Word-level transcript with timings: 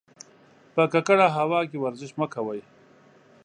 په 0.73 0.83
ککړه 0.93 1.27
هوا 1.37 1.61
کې 1.69 1.77
ورزش 1.83 2.11
مه 2.19 2.27
کوئ. 2.33 2.61